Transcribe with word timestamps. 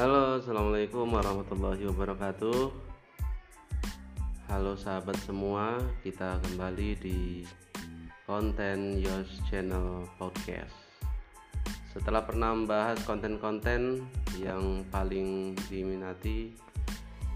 Halo, 0.00 0.40
assalamualaikum 0.40 1.12
warahmatullahi 1.12 1.84
wabarakatuh. 1.92 2.72
Halo 4.48 4.72
sahabat 4.72 5.12
semua, 5.28 5.76
kita 6.00 6.40
kembali 6.40 6.96
di 7.04 7.44
konten 8.24 8.96
Yos 8.96 9.44
Channel 9.52 10.08
Podcast. 10.16 10.72
Setelah 11.92 12.24
pernah 12.24 12.56
membahas 12.56 12.96
konten-konten 13.04 14.08
yang 14.40 14.88
paling 14.88 15.52
diminati, 15.68 16.56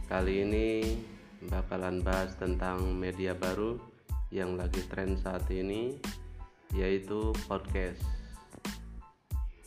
kali 0.08 0.48
ini 0.48 0.68
bakalan 1.52 2.00
bahas 2.00 2.32
tentang 2.40 2.80
media 2.96 3.36
baru 3.36 3.76
yang 4.32 4.56
lagi 4.56 4.80
tren 4.88 5.20
saat 5.20 5.44
ini, 5.52 6.00
yaitu 6.72 7.28
podcast. 7.44 8.23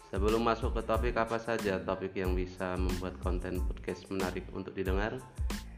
Sebelum 0.08 0.40
masuk 0.40 0.72
ke 0.72 0.82
topik 0.88 1.20
apa 1.20 1.36
saja 1.36 1.84
topik 1.84 2.16
yang 2.16 2.32
bisa 2.32 2.80
membuat 2.80 3.20
konten 3.20 3.60
podcast 3.60 4.08
menarik 4.08 4.48
untuk 4.56 4.72
didengar, 4.72 5.20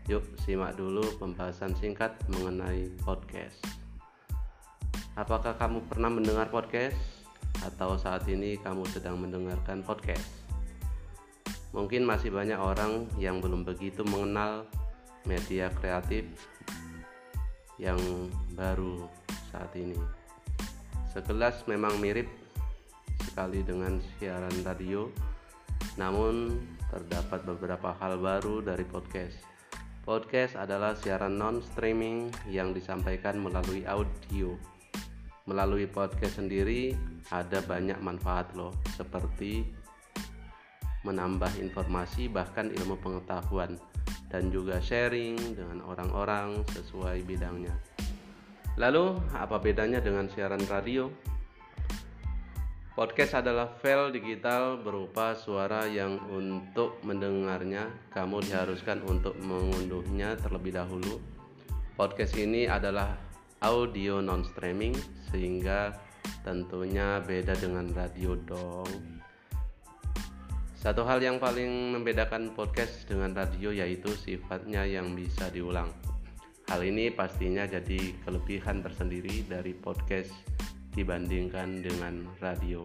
yuk 0.05 0.21
simak 0.45 0.77
dulu 0.77 1.01
pembahasan 1.17 1.73
singkat 1.73 2.13
mengenai 2.29 2.93
podcast. 3.01 3.57
Apakah 5.17 5.57
kamu 5.57 5.81
pernah 5.89 6.13
mendengar 6.13 6.45
podcast? 6.53 6.97
Atau 7.65 7.97
saat 7.97 8.29
ini 8.29 8.61
kamu 8.61 8.85
sedang 8.93 9.17
mendengarkan 9.17 9.81
podcast? 9.81 10.45
Mungkin 11.73 12.05
masih 12.05 12.29
banyak 12.29 12.61
orang 12.61 13.09
yang 13.17 13.41
belum 13.41 13.65
begitu 13.65 14.05
mengenal 14.05 14.69
media 15.25 15.73
kreatif 15.81 16.29
yang 17.81 17.97
baru 18.53 19.09
saat 19.49 19.73
ini. 19.73 19.97
Sekelas 21.09 21.65
memang 21.65 21.97
mirip 21.97 22.29
sekali 23.25 23.65
dengan 23.65 23.99
siaran 24.17 24.53
radio, 24.63 25.11
namun 25.99 26.59
terdapat 26.89 27.43
beberapa 27.43 27.95
hal 27.99 28.19
baru 28.19 28.63
dari 28.63 28.83
podcast. 28.87 29.37
Podcast 30.03 30.57
adalah 30.57 30.97
siaran 30.97 31.37
non-streaming 31.37 32.33
yang 32.49 32.73
disampaikan 32.73 33.37
melalui 33.37 33.85
audio. 33.85 34.57
Melalui 35.45 35.85
podcast 35.85 36.41
sendiri 36.41 36.97
ada 37.29 37.61
banyak 37.61 37.97
manfaat 38.01 38.49
loh, 38.57 38.73
seperti 38.97 39.65
menambah 41.05 41.49
informasi 41.61 42.27
bahkan 42.27 42.73
ilmu 42.73 42.97
pengetahuan 42.99 43.77
dan 44.29 44.53
juga 44.53 44.77
sharing 44.77 45.37
dengan 45.57 45.81
orang-orang 45.85 46.61
sesuai 46.73 47.25
bidangnya. 47.25 47.73
Lalu, 48.77 49.17
apa 49.35 49.59
bedanya 49.59 49.99
dengan 49.99 50.29
siaran 50.31 50.63
radio? 50.69 51.09
Podcast 52.99 53.39
adalah 53.39 53.71
file 53.79 54.11
digital 54.11 54.75
berupa 54.83 55.31
suara 55.31 55.87
yang 55.87 56.19
untuk 56.35 56.99
mendengarnya 57.07 57.87
kamu 58.11 58.43
diharuskan 58.43 58.99
untuk 59.07 59.39
mengunduhnya 59.39 60.35
terlebih 60.35 60.75
dahulu. 60.75 61.23
Podcast 61.95 62.35
ini 62.35 62.67
adalah 62.67 63.15
audio 63.63 64.19
non 64.19 64.43
streaming 64.43 64.91
sehingga 65.31 65.95
tentunya 66.43 67.23
beda 67.23 67.55
dengan 67.55 67.87
radio 67.95 68.35
dong. 68.35 68.91
Satu 70.75 71.07
hal 71.07 71.23
yang 71.23 71.39
paling 71.39 71.95
membedakan 71.95 72.51
podcast 72.51 73.07
dengan 73.07 73.31
radio 73.31 73.71
yaitu 73.71 74.11
sifatnya 74.11 74.83
yang 74.83 75.15
bisa 75.15 75.47
diulang. 75.55 75.87
Hal 76.67 76.83
ini 76.83 77.15
pastinya 77.15 77.63
jadi 77.63 78.11
kelebihan 78.27 78.83
tersendiri 78.83 79.47
dari 79.47 79.71
podcast 79.71 80.58
dibandingkan 80.99 81.79
dengan 81.79 82.27
radio. 82.43 82.83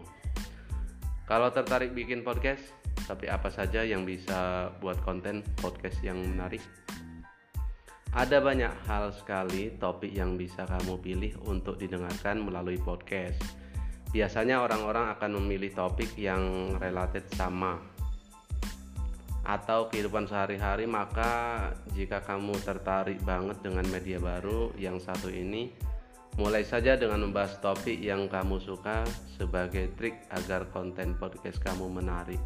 Kalau 1.27 1.51
tertarik 1.51 1.91
bikin 1.91 2.23
podcast, 2.23 2.63
tapi 3.03 3.27
apa 3.27 3.51
saja 3.51 3.83
yang 3.83 4.07
bisa 4.07 4.71
buat 4.79 4.95
konten 5.03 5.43
podcast 5.59 5.99
yang 5.99 6.15
menarik? 6.23 6.63
Ada 8.15 8.39
banyak 8.39 8.71
hal 8.87 9.11
sekali 9.11 9.75
topik 9.75 10.15
yang 10.15 10.39
bisa 10.39 10.63
kamu 10.63 10.95
pilih 11.03 11.33
untuk 11.51 11.75
didengarkan 11.75 12.39
melalui 12.39 12.79
podcast. 12.79 13.43
Biasanya 14.15 14.63
orang-orang 14.63 15.11
akan 15.11 15.43
memilih 15.43 15.75
topik 15.75 16.15
yang 16.15 16.71
related 16.79 17.27
sama 17.35 17.75
atau 19.45 19.91
kehidupan 19.93 20.25
sehari-hari 20.25 20.89
maka 20.89 21.69
jika 21.93 22.17
kamu 22.25 22.57
tertarik 22.65 23.21
banget 23.21 23.61
dengan 23.61 23.85
media 23.93 24.17
baru 24.17 24.73
yang 24.73 24.97
satu 24.97 25.29
ini 25.29 25.69
Mulai 26.35 26.67
saja 26.67 26.99
dengan 26.99 27.23
membahas 27.23 27.63
topik 27.63 27.95
yang 27.95 28.27
kamu 28.27 28.59
suka 28.59 29.07
sebagai 29.39 29.87
trik 29.95 30.19
agar 30.27 30.67
konten 30.67 31.15
podcast 31.15 31.63
kamu 31.63 31.87
menarik. 31.87 32.43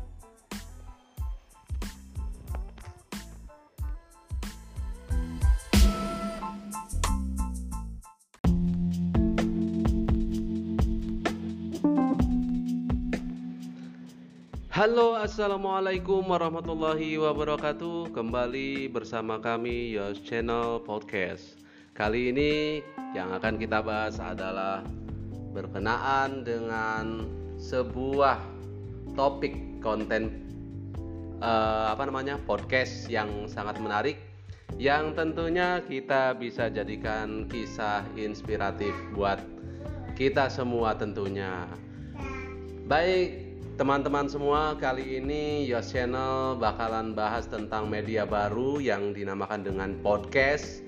Halo 14.69 15.17
assalamualaikum 15.17 16.23
warahmatullahi 16.29 17.17
wabarakatuh 17.19 18.13
Kembali 18.13 18.85
bersama 18.87 19.41
kami 19.41 19.97
Yos 19.97 20.21
Channel 20.23 20.79
Podcast 20.85 21.59
Kali 21.99 22.31
ini 22.31 22.79
yang 23.11 23.35
akan 23.35 23.59
kita 23.59 23.83
bahas 23.83 24.23
adalah 24.23 24.87
berkenaan 25.51 26.47
dengan 26.47 27.27
sebuah 27.59 28.39
topik 29.19 29.83
konten 29.83 30.47
uh, 31.43 31.91
apa 31.91 32.07
namanya 32.07 32.39
podcast 32.47 33.11
yang 33.11 33.51
sangat 33.51 33.83
menarik 33.83 34.15
yang 34.79 35.11
tentunya 35.11 35.83
kita 35.83 36.39
bisa 36.39 36.71
jadikan 36.71 37.51
kisah 37.51 38.07
inspiratif 38.15 38.95
buat 39.11 39.43
kita 40.15 40.47
semua 40.47 40.95
tentunya. 40.95 41.67
Baik 42.87 43.59
teman-teman 43.75 44.31
semua, 44.31 44.71
kali 44.79 45.19
ini 45.19 45.67
Yos 45.67 45.91
Channel 45.91 46.55
bakalan 46.63 47.11
bahas 47.11 47.43
tentang 47.51 47.91
media 47.91 48.23
baru 48.23 48.79
yang 48.79 49.11
dinamakan 49.11 49.67
dengan 49.67 49.99
podcast 49.99 50.87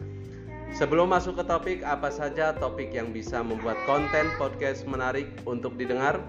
Sebelum 0.71 1.11
masuk 1.11 1.35
ke 1.35 1.43
topik, 1.43 1.79
apa 1.83 2.07
saja 2.07 2.55
topik 2.55 2.95
yang 2.95 3.11
bisa 3.11 3.43
membuat 3.43 3.75
konten 3.83 4.31
podcast 4.39 4.87
menarik 4.87 5.27
untuk 5.43 5.75
didengar? 5.75 6.23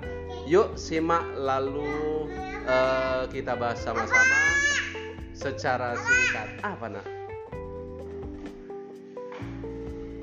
Yuk 0.51 0.75
simak 0.75 1.23
lalu 1.39 2.27
uh, 2.67 3.23
kita 3.31 3.55
bahas 3.55 3.79
sama-sama 3.79 4.41
secara 5.31 5.95
singkat. 5.95 6.49
Apa 6.67 6.87
nak? 6.91 7.07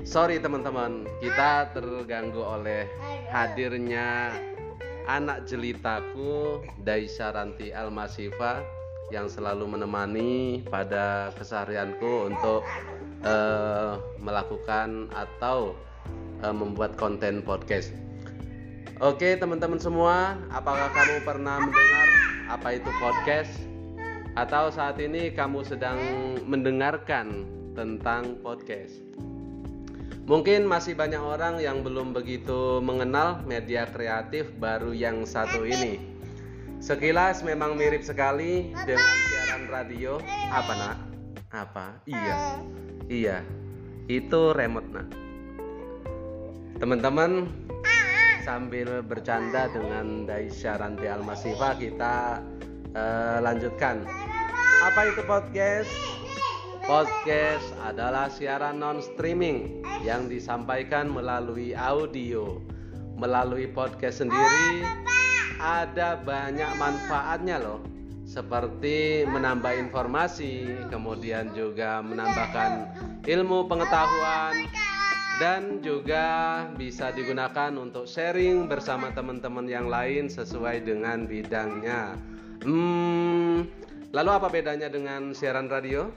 Sorry 0.04 0.36
teman-teman, 0.36 1.08
kita 1.24 1.72
terganggu 1.72 2.44
oleh 2.44 2.84
hadirnya 3.32 4.36
anak 5.08 5.48
jelitaku 5.48 6.60
Daisha 6.84 7.32
Ranti 7.32 7.72
Almasifa 7.72 8.60
yang 9.10 9.26
selalu 9.32 9.66
menemani 9.66 10.62
pada 10.66 11.34
keseharianku 11.34 12.30
untuk 12.30 12.62
uh, 13.24 14.00
melakukan 14.20 15.08
atau 15.12 15.76
uh, 16.44 16.54
membuat 16.54 16.96
konten 16.96 17.44
podcast. 17.44 17.92
Oke, 19.00 19.32
teman-teman 19.40 19.80
semua, 19.80 20.36
apakah 20.52 20.92
kamu 20.92 21.24
pernah 21.24 21.56
mendengar 21.56 22.08
apa 22.52 22.76
itu 22.76 22.90
podcast? 23.00 23.52
Atau 24.36 24.68
saat 24.68 25.00
ini 25.00 25.32
kamu 25.32 25.64
sedang 25.64 25.98
mendengarkan 26.44 27.48
tentang 27.72 28.36
podcast? 28.44 29.00
Mungkin 30.28 30.68
masih 30.68 30.94
banyak 30.94 31.18
orang 31.18 31.58
yang 31.58 31.82
belum 31.82 32.14
begitu 32.14 32.78
mengenal 32.78 33.42
media 33.48 33.88
kreatif 33.90 34.46
baru 34.62 34.94
yang 34.94 35.26
satu 35.26 35.66
ini. 35.66 35.98
Sekilas 36.78 37.42
memang 37.42 37.74
mirip 37.74 38.06
sekali 38.06 38.70
dengan 38.86 39.16
siaran 39.26 39.64
radio. 39.68 40.22
Apa 40.54 40.72
nak? 40.78 41.09
Apa? 41.50 41.98
Iya. 42.06 42.62
Iya, 43.10 43.38
itu 44.06 44.54
remote 44.54 44.86
nah. 44.94 45.06
Teman-teman 46.78 47.50
sambil 48.46 49.02
bercanda 49.02 49.66
dengan 49.74 50.30
Daisha 50.30 50.78
Ranti 50.78 51.10
Almasifa 51.10 51.74
kita 51.74 52.38
uh, 52.94 53.38
lanjutkan. 53.42 54.06
Apa 54.86 55.10
itu 55.10 55.26
podcast? 55.26 55.90
Podcast 56.86 57.66
adalah 57.82 58.30
siaran 58.30 58.78
non 58.78 59.02
streaming 59.02 59.82
yang 60.06 60.30
disampaikan 60.30 61.10
melalui 61.10 61.74
audio. 61.74 62.62
Melalui 63.18 63.66
podcast 63.66 64.22
sendiri 64.22 64.86
ada 65.58 66.14
banyak 66.22 66.70
manfaatnya 66.78 67.58
loh 67.58 67.99
seperti 68.30 69.26
menambah 69.26 69.74
informasi, 69.74 70.86
kemudian 70.86 71.50
juga 71.50 71.98
menambahkan 71.98 72.86
ilmu 73.26 73.66
pengetahuan 73.66 74.70
dan 75.42 75.82
juga 75.82 76.62
bisa 76.78 77.10
digunakan 77.10 77.74
untuk 77.74 78.06
sharing 78.06 78.70
bersama 78.70 79.10
teman-teman 79.10 79.66
yang 79.66 79.90
lain 79.90 80.30
sesuai 80.30 80.86
dengan 80.86 81.26
bidangnya. 81.26 82.14
Hmm, 82.62 83.66
Lalu 84.10 84.30
apa 84.34 84.50
bedanya 84.50 84.90
dengan 84.90 85.30
siaran 85.30 85.70
radio? 85.70 86.10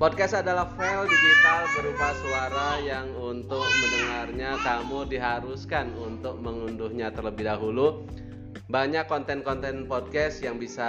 Podcast 0.00 0.40
adalah 0.40 0.72
file 0.80 1.04
digital 1.04 1.60
berupa 1.76 2.08
suara 2.24 2.80
yang 2.80 3.12
untuk 3.12 3.68
mendengarnya 3.68 4.56
kamu 4.64 5.04
diharuskan 5.12 5.92
untuk 6.00 6.40
mengunduhnya 6.40 7.12
terlebih 7.12 7.44
dahulu. 7.44 8.08
Banyak 8.64 9.12
konten-konten 9.12 9.84
podcast 9.84 10.40
yang 10.40 10.56
bisa 10.56 10.88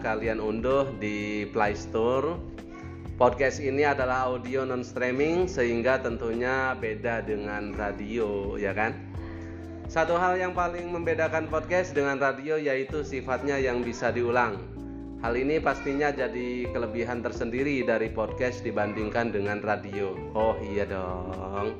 kalian 0.00 0.40
unduh 0.40 0.88
di 0.96 1.44
Play 1.52 1.76
Store. 1.76 2.40
Podcast 3.20 3.60
ini 3.60 3.84
adalah 3.84 4.32
audio 4.32 4.64
non 4.64 4.80
streaming 4.80 5.44
sehingga 5.44 6.00
tentunya 6.00 6.72
beda 6.80 7.20
dengan 7.20 7.76
radio, 7.76 8.56
ya 8.56 8.72
kan? 8.72 8.96
Satu 9.84 10.16
hal 10.16 10.40
yang 10.40 10.56
paling 10.56 10.88
membedakan 10.96 11.44
podcast 11.52 11.92
dengan 11.92 12.16
radio 12.16 12.56
yaitu 12.56 13.04
sifatnya 13.04 13.60
yang 13.60 13.84
bisa 13.84 14.08
diulang. 14.08 14.56
Hal 15.20 15.36
ini 15.36 15.60
pastinya 15.60 16.08
jadi 16.08 16.72
kelebihan 16.72 17.20
tersendiri 17.20 17.84
dari 17.84 18.08
podcast 18.16 18.64
dibandingkan 18.64 19.28
dengan 19.28 19.60
radio. 19.60 20.16
Oh 20.32 20.56
iya 20.56 20.88
dong. 20.88 21.76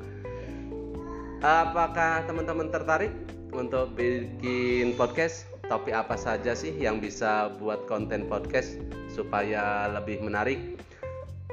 Apakah 1.41 2.29
teman-teman 2.29 2.69
tertarik 2.69 3.09
untuk 3.55 3.95
bikin 3.95 4.93
podcast? 4.99 5.47
Topik 5.65 5.95
apa 5.97 6.13
saja 6.13 6.53
sih 6.53 6.75
yang 6.77 7.01
bisa 7.01 7.49
buat 7.57 7.89
konten 7.89 8.29
podcast 8.29 8.77
supaya 9.09 9.89
lebih 9.89 10.21
menarik? 10.21 10.77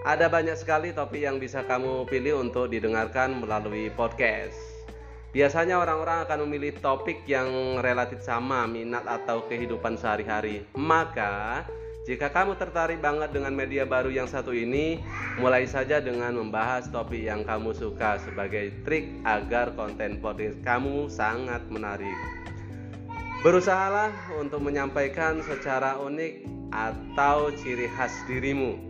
Ada 0.03 0.27
banyak 0.27 0.59
sekali 0.59 0.91
topik 0.91 1.23
yang 1.23 1.39
bisa 1.39 1.63
kamu 1.63 2.11
pilih 2.11 2.43
untuk 2.43 2.69
didengarkan 2.69 3.39
melalui 3.39 3.89
podcast. 3.95 4.59
Biasanya 5.33 5.81
orang-orang 5.81 6.29
akan 6.29 6.39
memilih 6.45 6.77
topik 6.83 7.25
yang 7.25 7.81
relatif 7.81 8.21
sama 8.21 8.69
minat 8.69 9.09
atau 9.09 9.49
kehidupan 9.49 9.97
sehari-hari. 9.97 10.69
Maka, 10.77 11.65
jika 12.03 12.35
kamu 12.35 12.59
tertarik 12.59 12.99
banget 12.99 13.31
dengan 13.31 13.55
media 13.55 13.87
baru 13.87 14.11
yang 14.11 14.27
satu 14.27 14.51
ini, 14.51 14.99
mulai 15.39 15.71
saja 15.71 16.03
dengan 16.03 16.35
membahas 16.35 16.91
topik 16.91 17.31
yang 17.31 17.47
kamu 17.47 17.71
suka 17.79 18.19
sebagai 18.19 18.75
trik 18.83 19.23
agar 19.23 19.71
konten 19.79 20.19
podcast 20.19 20.59
kamu 20.67 21.07
sangat 21.07 21.63
menarik. 21.71 22.19
Berusahalah 23.47 24.11
untuk 24.35 24.67
menyampaikan 24.67 25.47
secara 25.47 25.95
unik 26.03 26.43
atau 26.75 27.55
ciri 27.55 27.87
khas 27.95 28.11
dirimu. 28.27 28.83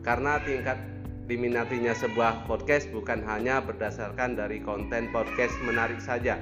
Karena 0.00 0.40
tingkat 0.40 0.80
diminatinya 1.28 1.92
sebuah 1.92 2.48
podcast 2.48 2.88
bukan 2.88 3.20
hanya 3.28 3.60
berdasarkan 3.60 4.40
dari 4.40 4.64
konten 4.64 5.12
podcast 5.12 5.52
menarik 5.60 6.00
saja, 6.00 6.40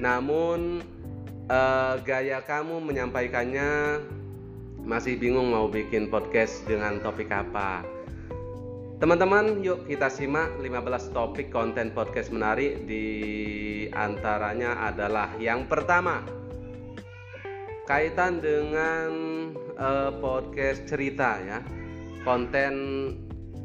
namun 0.00 0.80
eh, 1.52 1.94
gaya 2.08 2.40
kamu 2.40 2.80
menyampaikannya 2.80 4.00
masih 4.86 5.18
bingung 5.18 5.50
mau 5.50 5.66
bikin 5.66 6.06
podcast 6.06 6.62
dengan 6.62 7.02
topik 7.02 7.26
apa. 7.34 7.82
Teman-teman, 9.02 9.60
yuk 9.60 9.84
kita 9.90 10.06
simak 10.06 10.56
15 10.62 11.10
topik 11.10 11.50
konten 11.50 11.90
podcast 11.90 12.30
menarik 12.30 12.86
di 12.86 13.04
antaranya 13.92 14.88
adalah 14.88 15.34
yang 15.42 15.66
pertama 15.66 16.22
kaitan 17.84 18.38
dengan 18.38 19.10
uh, 19.74 20.14
podcast 20.22 20.86
cerita 20.86 21.42
ya. 21.42 21.58
Konten 22.22 22.74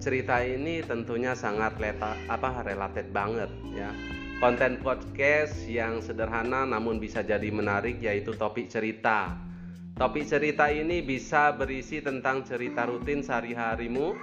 cerita 0.01 0.41
ini 0.41 0.81
tentunya 0.81 1.38
sangat 1.38 1.77
leta, 1.77 2.17
apa 2.33 2.65
related 2.65 3.13
banget 3.13 3.53
ya. 3.77 3.94
Konten 4.41 4.81
podcast 4.81 5.69
yang 5.69 6.01
sederhana 6.01 6.65
namun 6.65 6.97
bisa 6.97 7.21
jadi 7.21 7.45
menarik 7.53 8.01
yaitu 8.01 8.33
topik 8.33 8.74
cerita. 8.74 9.50
Topik 9.97 10.25
cerita 10.27 10.71
ini 10.71 11.03
bisa 11.03 11.55
berisi 11.55 11.99
tentang 11.99 12.47
cerita 12.47 12.88
rutin 12.88 13.23
sehari-harimu 13.23 14.15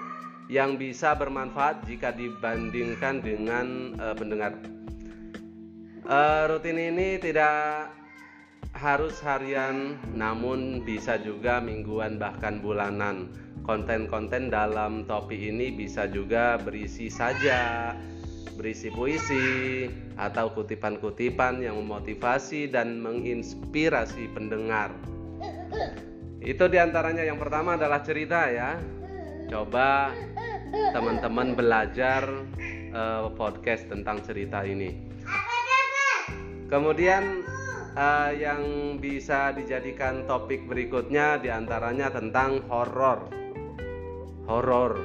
yang 0.48 0.80
bisa 0.80 1.12
bermanfaat 1.12 1.84
jika 1.84 2.12
dibandingkan 2.12 3.20
dengan 3.20 3.96
uh, 4.00 4.16
pendengar. 4.16 4.56
Uh, 6.08 6.48
rutin 6.48 6.80
ini 6.80 7.20
tidak 7.20 7.92
harus 8.72 9.20
harian 9.20 10.00
namun 10.16 10.80
bisa 10.86 11.20
juga 11.20 11.60
mingguan 11.60 12.16
bahkan 12.16 12.62
bulanan 12.64 13.28
konten-konten 13.68 14.48
dalam 14.48 15.04
topik 15.04 15.36
ini 15.36 15.74
bisa 15.74 16.08
juga 16.08 16.56
berisi 16.56 17.12
saja 17.12 17.92
berisi 18.58 18.90
puisi 18.90 19.86
atau 20.18 20.50
kutipan-kutipan 20.50 21.62
yang 21.62 21.78
memotivasi 21.78 22.66
dan 22.66 22.98
menginspirasi 22.98 24.26
pendengar. 24.34 24.90
Itu 26.38 26.70
di 26.70 26.78
antaranya 26.78 27.26
yang 27.26 27.36
pertama 27.36 27.74
adalah 27.74 28.00
cerita 28.00 28.46
ya. 28.48 28.78
Coba 29.48 30.12
teman-teman 30.92 31.56
belajar 31.56 32.22
uh, 32.92 33.32
podcast 33.34 33.88
tentang 33.88 34.20
cerita 34.22 34.62
ini. 34.62 35.08
Kemudian 36.68 37.42
uh, 37.96 38.30
yang 38.36 38.62
bisa 39.00 39.56
dijadikan 39.56 40.28
topik 40.28 40.68
berikutnya 40.68 41.40
di 41.40 41.48
antaranya 41.48 42.12
tentang 42.12 42.60
horor 42.68 43.32
horor 44.48 44.96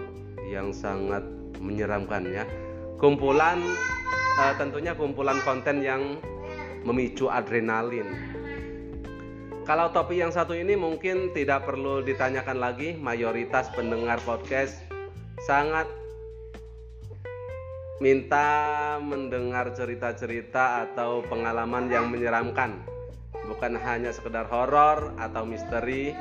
yang 0.47 0.71
sangat 0.71 1.23
menyeramkan 1.59 2.23
ya. 2.31 2.43
Kumpulan 2.99 3.59
uh, 4.39 4.53
tentunya 4.55 4.95
kumpulan 4.95 5.39
konten 5.43 5.83
yang 5.83 6.19
memicu 6.87 7.27
adrenalin. 7.27 8.07
Kalau 9.63 9.95
topik 9.95 10.19
yang 10.19 10.35
satu 10.35 10.51
ini 10.51 10.75
mungkin 10.75 11.31
tidak 11.31 11.63
perlu 11.63 12.03
ditanyakan 12.03 12.59
lagi, 12.59 12.99
mayoritas 12.99 13.71
pendengar 13.71 14.19
podcast 14.27 14.75
sangat 15.47 15.87
minta 18.03 18.99
mendengar 18.99 19.71
cerita-cerita 19.71 20.83
atau 20.83 21.23
pengalaman 21.31 21.87
yang 21.87 22.11
menyeramkan. 22.11 22.75
Bukan 23.47 23.79
hanya 23.79 24.11
sekedar 24.11 24.51
horor 24.51 25.15
atau 25.15 25.47
misteri, 25.47 26.11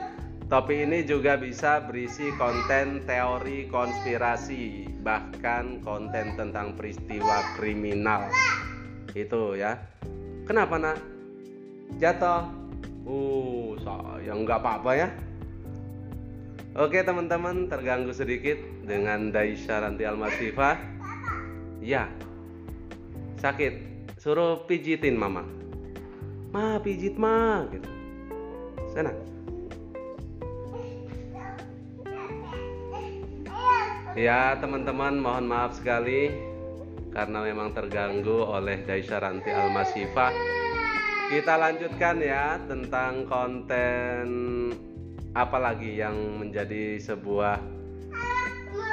Topik 0.52 0.84
ini 0.84 1.00
juga 1.08 1.40
bisa 1.40 1.80
berisi 1.80 2.28
konten 2.36 3.00
teori 3.08 3.72
konspirasi, 3.72 4.84
bahkan 5.00 5.80
konten 5.80 6.36
tentang 6.36 6.76
peristiwa 6.76 7.40
kriminal. 7.56 8.28
Itu 9.16 9.56
ya. 9.56 9.80
Kenapa 10.44 10.76
nak? 10.76 11.00
Jatuh. 11.96 12.61
Uh, 13.02 13.74
sayang 13.82 14.46
nggak 14.46 14.62
apa-apa 14.62 14.90
ya. 14.94 15.08
Oke 16.72 17.04
teman-teman, 17.04 17.68
terganggu 17.68 18.16
sedikit 18.16 18.56
dengan 18.88 19.28
Daisha 19.28 19.84
Ranti 19.84 20.08
Almasifah. 20.08 20.80
Ya, 21.84 22.08
sakit. 23.42 23.92
Suruh 24.16 24.64
pijitin 24.64 25.18
mama. 25.18 25.44
Ma, 26.54 26.80
pijit 26.80 27.18
ma, 27.18 27.68
gitu. 27.68 27.90
Sana. 28.94 29.12
Ya 34.12 34.54
teman-teman 34.60 35.16
mohon 35.20 35.48
maaf 35.48 35.76
sekali 35.76 36.28
karena 37.12 37.44
memang 37.44 37.72
terganggu 37.72 38.44
oleh 38.48 38.80
Daisha 38.84 39.20
Ranti 39.20 39.52
Almasifah. 39.52 40.61
Kita 41.32 41.56
lanjutkan 41.56 42.20
ya 42.20 42.60
tentang 42.68 43.24
konten 43.24 44.28
apalagi 45.32 45.96
yang 45.96 46.12
menjadi 46.44 47.00
sebuah 47.00 47.56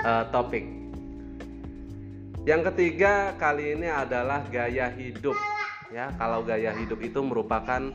uh, 0.08 0.24
topik. 0.32 0.64
Yang 2.48 2.72
ketiga 2.72 3.36
kali 3.36 3.76
ini 3.76 3.92
adalah 3.92 4.48
gaya 4.48 4.88
hidup. 4.88 5.36
Ya, 5.92 6.16
kalau 6.16 6.40
gaya 6.48 6.72
hidup 6.80 7.04
itu 7.04 7.20
merupakan 7.20 7.92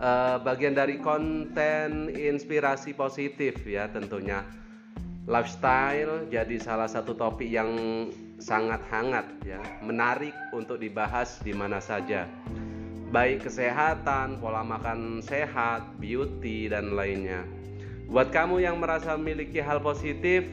uh, 0.00 0.40
bagian 0.40 0.72
dari 0.72 0.96
konten 0.96 2.08
inspirasi 2.16 2.96
positif 2.96 3.60
ya 3.68 3.92
tentunya 3.92 4.40
lifestyle 5.28 6.24
jadi 6.32 6.56
salah 6.56 6.88
satu 6.88 7.12
topik 7.12 7.52
yang 7.52 7.76
sangat 8.40 8.80
hangat 8.88 9.28
ya, 9.44 9.60
menarik 9.84 10.32
untuk 10.56 10.80
dibahas 10.80 11.44
di 11.44 11.52
mana 11.52 11.76
saja. 11.76 12.24
Baik 13.06 13.46
kesehatan, 13.46 14.42
pola 14.42 14.66
makan 14.66 15.22
sehat, 15.22 15.94
beauty 16.02 16.66
dan 16.66 16.98
lainnya. 16.98 17.46
Buat 18.10 18.34
kamu 18.34 18.66
yang 18.66 18.82
merasa 18.82 19.14
memiliki 19.14 19.62
hal 19.62 19.78
positif 19.78 20.46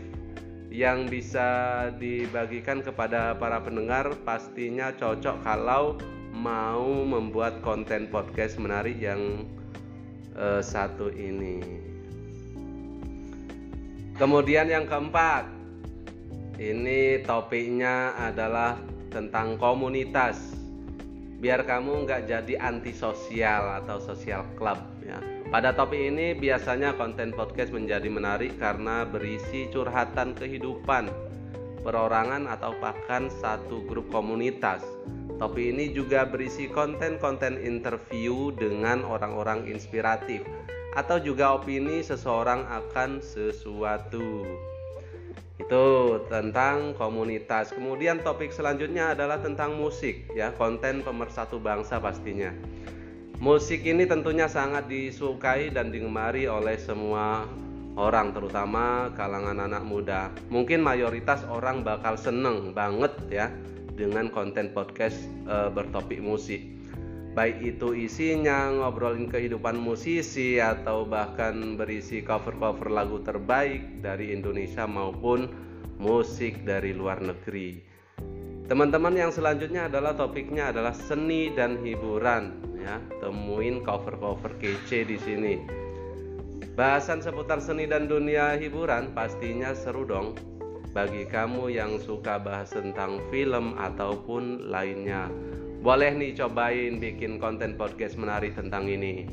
yang 0.70 1.10
bisa 1.10 1.90
dibagikan 1.98 2.82
kepada 2.82 3.34
para 3.38 3.58
pendengar 3.62 4.14
pastinya 4.22 4.94
cocok 4.94 5.42
kalau 5.42 5.98
mau 6.34 7.06
membuat 7.06 7.62
konten 7.66 8.10
podcast 8.10 8.62
menarik 8.62 8.98
yang 9.02 9.50
uh, 10.38 10.62
satu 10.62 11.10
ini. 11.10 11.62
Kemudian 14.14 14.70
yang 14.70 14.86
keempat, 14.86 15.50
ini 16.62 17.18
topiknya 17.26 18.14
adalah 18.14 18.78
tentang 19.10 19.58
komunitas. 19.58 20.63
Biar 21.44 21.68
kamu 21.68 22.08
nggak 22.08 22.32
jadi 22.32 22.56
antisosial 22.56 23.84
atau 23.84 24.00
sosial 24.00 24.48
club 24.56 24.80
ya. 25.04 25.20
Pada 25.52 25.76
topik 25.76 26.00
ini 26.00 26.32
biasanya 26.40 26.96
konten 26.96 27.36
podcast 27.36 27.76
menjadi 27.76 28.08
menarik 28.08 28.56
karena 28.56 29.04
berisi 29.04 29.68
curhatan 29.68 30.40
kehidupan 30.40 31.12
perorangan 31.84 32.48
atau 32.48 32.72
bahkan 32.80 33.28
satu 33.28 33.84
grup 33.84 34.08
komunitas. 34.08 34.88
Topik 35.36 35.76
ini 35.76 35.92
juga 35.92 36.24
berisi 36.24 36.72
konten-konten 36.72 37.60
interview 37.60 38.56
dengan 38.56 39.04
orang-orang 39.04 39.68
inspiratif 39.68 40.48
atau 40.96 41.20
juga 41.20 41.60
opini 41.60 42.00
seseorang 42.00 42.64
akan 42.72 43.20
sesuatu. 43.20 44.48
Itu 45.58 46.20
tentang 46.28 46.98
komunitas. 46.98 47.72
Kemudian 47.72 48.20
topik 48.26 48.52
selanjutnya 48.52 49.14
adalah 49.14 49.40
tentang 49.40 49.78
musik 49.78 50.28
ya, 50.34 50.52
konten 50.58 51.06
pemersatu 51.06 51.62
bangsa 51.62 52.02
pastinya. 52.02 52.50
Musik 53.44 53.84
ini 53.84 54.08
tentunya 54.08 54.48
sangat 54.48 54.88
disukai 54.88 55.68
dan 55.68 55.92
digemari 55.92 56.48
oleh 56.48 56.80
semua 56.80 57.44
orang 57.94 58.34
terutama 58.34 59.12
kalangan 59.14 59.62
anak 59.62 59.84
muda. 59.86 60.34
Mungkin 60.50 60.82
mayoritas 60.82 61.46
orang 61.46 61.86
bakal 61.86 62.18
seneng 62.18 62.74
banget 62.74 63.14
ya 63.30 63.52
dengan 63.94 64.30
konten 64.34 64.74
podcast 64.74 65.18
e, 65.46 65.70
bertopik 65.70 66.22
musik. 66.22 66.62
Baik 67.34 67.66
itu 67.66 67.98
isinya 67.98 68.70
ngobrolin 68.70 69.26
kehidupan 69.26 69.74
musisi 69.74 70.62
atau 70.62 71.02
bahkan 71.02 71.74
berisi 71.74 72.22
cover-cover 72.22 72.94
lagu 72.94 73.26
terbaik 73.26 74.06
dari 74.06 74.30
Indonesia 74.30 74.86
maupun 74.86 75.50
musik 75.98 76.62
dari 76.62 76.94
luar 76.94 77.26
negeri. 77.26 77.82
Teman-teman 78.70 79.18
yang 79.18 79.34
selanjutnya 79.34 79.90
adalah 79.90 80.14
topiknya 80.14 80.70
adalah 80.70 80.94
seni 80.94 81.50
dan 81.58 81.82
hiburan 81.82 82.54
ya. 82.78 83.02
Temuin 83.18 83.82
cover-cover 83.82 84.54
kece 84.62 85.04
di 85.04 85.18
sini 85.18 85.84
Bahasan 86.74 87.22
seputar 87.22 87.62
seni 87.62 87.86
dan 87.86 88.10
dunia 88.10 88.58
hiburan 88.58 89.14
pastinya 89.14 89.78
seru 89.78 90.10
dong 90.10 90.34
bagi 90.90 91.22
kamu 91.30 91.70
yang 91.70 92.02
suka 92.02 92.42
bahas 92.42 92.74
tentang 92.74 93.22
film 93.30 93.78
ataupun 93.78 94.74
lainnya. 94.74 95.30
Boleh 95.84 96.16
nih 96.16 96.32
cobain 96.40 96.96
bikin 96.96 97.44
konten 97.44 97.76
podcast 97.76 98.16
menarik 98.16 98.56
tentang 98.56 98.88
ini. 98.88 99.28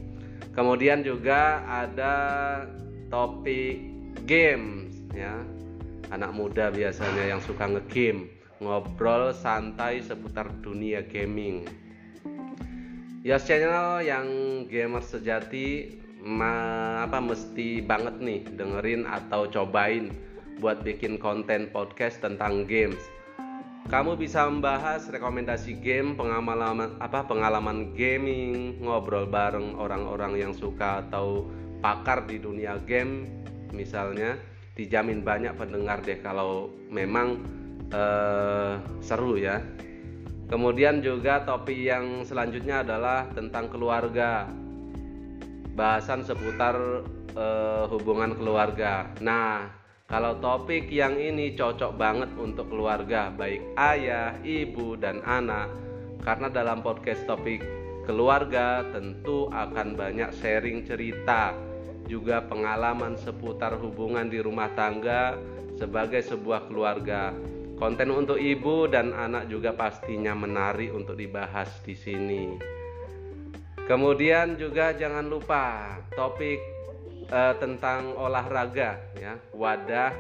Kemudian 0.51 1.07
juga 1.07 1.63
ada 1.63 2.15
topik 3.07 3.79
games 4.27 4.99
ya. 5.15 5.47
Anak 6.11 6.35
muda 6.35 6.75
biasanya 6.75 7.31
yang 7.31 7.39
suka 7.39 7.71
ngegame, 7.71 8.35
ngobrol 8.59 9.31
santai 9.31 10.03
seputar 10.03 10.51
dunia 10.59 11.07
gaming. 11.07 11.71
Yos 13.23 13.47
Channel 13.47 14.03
yang 14.03 14.27
gamer 14.67 15.07
sejati 15.07 16.03
ma 16.19 16.51
apa 17.07 17.23
mesti 17.23 17.79
banget 17.79 18.19
nih 18.19 18.43
dengerin 18.59 19.07
atau 19.07 19.47
cobain 19.47 20.11
buat 20.59 20.83
bikin 20.83 21.15
konten 21.23 21.71
podcast 21.71 22.19
tentang 22.19 22.67
games. 22.67 22.99
Kamu 23.89 24.21
bisa 24.21 24.45
membahas 24.45 25.09
rekomendasi 25.09 25.81
game, 25.81 26.19
pengalaman 26.19 27.01
apa 27.01 27.25
pengalaman 27.25 27.97
gaming, 27.97 28.77
ngobrol 28.85 29.25
bareng 29.25 29.79
orang-orang 29.81 30.37
yang 30.37 30.53
suka 30.53 31.07
atau 31.07 31.49
pakar 31.81 32.29
di 32.29 32.37
dunia 32.37 32.77
game 32.85 33.25
misalnya. 33.73 34.37
Dijamin 34.77 35.25
banyak 35.25 35.57
pendengar 35.57 36.01
deh 36.01 36.21
kalau 36.21 36.69
memang 36.89 37.41
uh, 37.93 38.81
seru 39.01 39.41
ya. 39.41 39.61
Kemudian 40.51 40.99
juga 40.99 41.47
topik 41.47 41.79
yang 41.79 42.27
selanjutnya 42.27 42.83
adalah 42.83 43.31
tentang 43.31 43.71
keluarga 43.71 44.51
bahasan 45.79 46.27
seputar 46.27 47.07
uh, 47.39 47.85
hubungan 47.87 48.35
keluarga. 48.35 49.07
Nah, 49.23 49.80
kalau 50.11 50.35
topik 50.43 50.91
yang 50.91 51.15
ini 51.15 51.55
cocok 51.55 51.95
banget 51.95 52.35
untuk 52.35 52.67
keluarga, 52.67 53.31
baik 53.31 53.63
ayah, 53.79 54.35
ibu, 54.43 54.99
dan 54.99 55.23
anak, 55.23 55.71
karena 56.27 56.51
dalam 56.51 56.83
podcast 56.83 57.23
topik 57.31 57.63
keluarga 58.11 58.83
tentu 58.91 59.47
akan 59.55 59.95
banyak 59.95 60.35
sharing 60.43 60.83
cerita, 60.83 61.55
juga 62.11 62.43
pengalaman 62.43 63.15
seputar 63.15 63.79
hubungan 63.79 64.27
di 64.27 64.43
rumah 64.43 64.67
tangga 64.75 65.39
sebagai 65.79 66.27
sebuah 66.27 66.67
keluarga. 66.67 67.31
Konten 67.79 68.11
untuk 68.11 68.37
ibu 68.37 68.91
dan 68.91 69.15
anak 69.15 69.47
juga 69.47 69.73
pastinya 69.73 70.35
menarik 70.35 70.91
untuk 70.91 71.15
dibahas 71.17 71.71
di 71.87 71.95
sini. 71.95 72.59
Kemudian 73.87 74.59
juga 74.59 74.91
jangan 74.91 75.31
lupa 75.31 75.97
topik 76.19 76.80
uh, 77.31 77.55
tentang 77.57 78.15
olahraga 78.19 78.99
ya, 79.17 79.39
wadah 79.55 80.13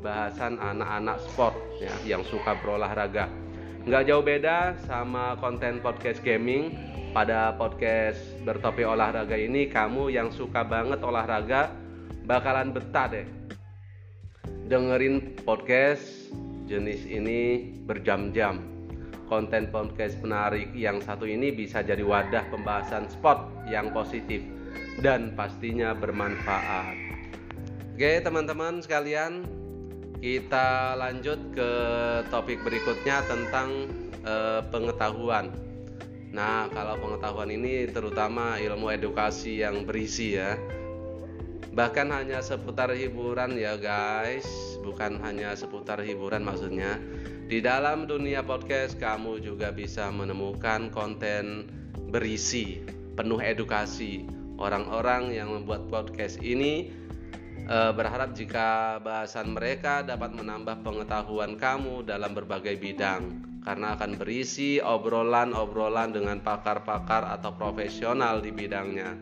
bahasan 0.00 0.60
anak-anak 0.60 1.16
sport 1.24 1.56
ya 1.80 1.92
yang 2.04 2.24
suka 2.26 2.56
berolahraga. 2.60 3.28
Nggak 3.84 4.04
jauh 4.08 4.24
beda 4.24 4.76
sama 4.88 5.36
konten 5.38 5.80
podcast 5.84 6.20
gaming. 6.24 6.92
Pada 7.14 7.54
podcast 7.54 8.18
bertopik 8.42 8.82
olahraga 8.82 9.38
ini 9.38 9.70
kamu 9.70 10.10
yang 10.10 10.34
suka 10.34 10.66
banget 10.66 10.98
olahraga 10.98 11.70
bakalan 12.26 12.74
betah 12.74 13.06
deh. 13.06 13.26
Dengerin 14.66 15.38
podcast 15.46 16.34
jenis 16.66 17.06
ini 17.06 17.70
berjam-jam 17.86 18.58
konten 19.30 19.70
podcast 19.70 20.18
menarik 20.26 20.74
yang 20.74 20.98
satu 20.98 21.24
ini 21.28 21.54
bisa 21.54 21.86
jadi 21.86 22.02
wadah 22.02 22.50
pembahasan 22.50 23.06
spot 23.06 23.46
yang 23.70 23.94
positif 23.94 24.53
dan 25.00 25.34
pastinya 25.34 25.92
bermanfaat. 25.92 26.96
Oke, 27.94 28.18
teman-teman 28.22 28.82
sekalian, 28.82 29.46
kita 30.18 30.98
lanjut 30.98 31.38
ke 31.54 31.70
topik 32.32 32.62
berikutnya 32.66 33.22
tentang 33.26 33.90
eh, 34.26 34.60
pengetahuan. 34.68 35.52
Nah, 36.34 36.66
kalau 36.74 36.98
pengetahuan 36.98 37.54
ini 37.54 37.86
terutama 37.86 38.58
ilmu 38.58 38.90
edukasi 38.90 39.62
yang 39.62 39.86
berisi 39.86 40.34
ya. 40.34 40.58
Bahkan 41.74 42.10
hanya 42.10 42.42
seputar 42.42 42.90
hiburan 42.94 43.54
ya, 43.58 43.78
guys, 43.78 44.46
bukan 44.82 45.18
hanya 45.22 45.54
seputar 45.58 46.02
hiburan 46.02 46.42
maksudnya 46.46 46.98
di 47.44 47.60
dalam 47.60 48.08
dunia 48.08 48.40
podcast, 48.40 48.96
kamu 48.96 49.36
juga 49.44 49.68
bisa 49.68 50.08
menemukan 50.08 50.88
konten 50.88 51.68
berisi 52.08 52.80
penuh 53.20 53.36
edukasi. 53.36 54.24
Orang-orang 54.54 55.34
yang 55.34 55.50
membuat 55.50 55.90
podcast 55.90 56.38
ini 56.38 56.90
e, 57.66 57.78
berharap 57.94 58.36
jika 58.36 59.00
bahasan 59.02 59.56
mereka 59.56 60.06
dapat 60.06 60.30
menambah 60.34 60.86
pengetahuan 60.86 61.58
kamu 61.58 62.06
dalam 62.06 62.36
berbagai 62.36 62.78
bidang, 62.78 63.42
karena 63.66 63.98
akan 63.98 64.14
berisi 64.14 64.78
obrolan-obrolan 64.78 66.14
dengan 66.14 66.38
pakar-pakar 66.38 67.26
atau 67.40 67.50
profesional 67.56 68.38
di 68.38 68.54
bidangnya. 68.54 69.16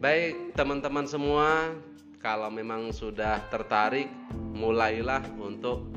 Baik, 0.00 0.56
teman-teman 0.56 1.04
semua, 1.04 1.76
kalau 2.24 2.48
memang 2.48 2.88
sudah 2.96 3.44
tertarik, 3.52 4.08
mulailah 4.56 5.20
untuk 5.36 5.88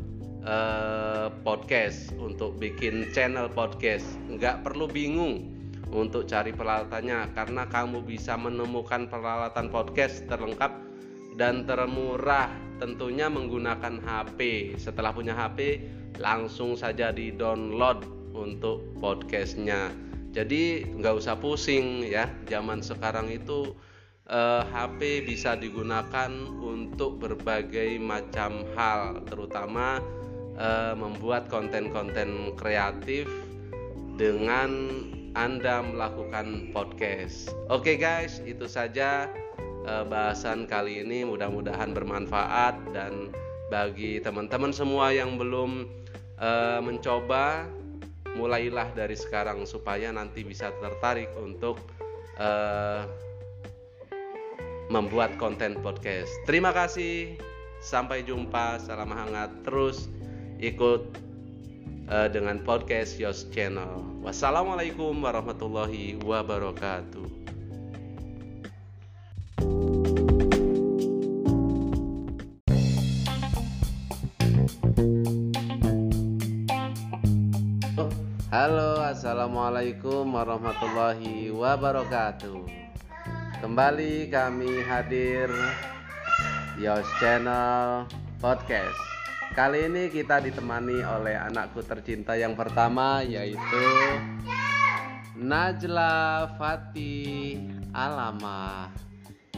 uh, 0.43 1.31
podcast 1.43 2.11
untuk 2.19 2.59
bikin 2.59 3.11
channel 3.15 3.47
podcast 3.51 4.05
nggak 4.31 4.63
perlu 4.63 4.87
bingung 4.87 5.52
untuk 5.93 6.25
cari 6.25 6.51
peralatannya. 6.51 7.31
Karena 7.37 7.69
kamu 7.69 8.01
bisa 8.03 8.33
menemukan 8.35 9.07
peralatan 9.07 9.69
podcast 9.69 10.25
terlengkap 10.25 10.73
dan 11.37 11.63
termurah 11.69 12.49
tentunya 12.81 13.29
menggunakan 13.29 14.01
HP 14.01 14.73
setelah 14.81 15.13
punya 15.13 15.37
HP 15.37 15.85
langsung 16.17 16.73
saja 16.73 17.13
di 17.13 17.33
download 17.33 18.05
untuk 18.33 18.97
podcastnya. 18.97 19.93
Jadi 20.33 20.81
nggak 20.97 21.15
usah 21.21 21.37
pusing 21.37 22.09
ya 22.09 22.25
zaman 22.49 22.81
sekarang 22.81 23.29
itu 23.29 23.77
eh, 24.25 24.63
HP 24.65 25.29
bisa 25.29 25.53
digunakan 25.53 26.33
untuk 26.57 27.21
berbagai 27.21 28.01
macam 28.01 28.65
hal 28.73 29.21
terutama 29.29 30.01
uh, 30.57 30.93
membuat 30.97 31.49
konten-konten 31.49 32.53
kreatif 32.57 33.29
dengan 34.17 35.01
Anda 35.33 35.81
melakukan 35.81 36.69
podcast. 36.69 37.49
Oke 37.73 37.93
okay 37.93 37.97
guys, 37.97 38.37
itu 38.45 38.69
saja 38.69 39.33
uh, 39.89 40.05
bahasan 40.05 40.69
kali 40.69 41.01
ini 41.01 41.25
mudah-mudahan 41.25 41.89
bermanfaat 41.89 42.77
dan 42.93 43.33
bagi 43.73 44.21
teman-teman 44.21 44.69
semua 44.69 45.09
yang 45.09 45.41
belum 45.41 45.89
uh, 46.37 46.79
mencoba 46.85 47.65
mulailah 48.37 48.93
dari 48.93 49.17
sekarang 49.17 49.65
supaya 49.65 50.13
nanti 50.13 50.45
bisa 50.45 50.69
tertarik 50.77 51.33
untuk 51.41 51.81
uh, 52.37 53.01
membuat 54.93 55.33
konten 55.41 55.81
podcast. 55.81 56.29
Terima 56.45 56.69
kasih. 56.69 57.41
Sampai 57.81 58.21
jumpa. 58.21 58.77
Salam 58.77 59.09
hangat 59.09 59.49
terus 59.65 60.13
ikut 60.61 61.32
uh, 62.13 62.29
dengan 62.29 62.61
podcast 62.61 63.17
Yos 63.17 63.49
Channel. 63.49 64.21
Wassalamualaikum 64.21 65.17
warahmatullahi 65.17 66.21
wabarakatuh. 66.21 67.25
Halo, 78.53 79.01
assalamualaikum 79.01 80.29
warahmatullahi 80.29 81.49
wabarakatuh. 81.49 82.61
Kembali 83.65 84.29
kami 84.29 84.85
hadir 84.85 85.49
Yos 86.77 87.09
Channel 87.17 88.05
Podcast. 88.37 89.12
Kali 89.53 89.85
ini 89.85 90.09
kita 90.09 90.41
ditemani 90.41 91.05
oleh 91.05 91.37
anakku 91.37 91.85
tercinta 91.85 92.33
yang 92.33 92.57
pertama 92.57 93.21
yaitu 93.21 93.85
Najla 95.37 96.49
Fati 96.57 97.61
Alama 97.93 98.89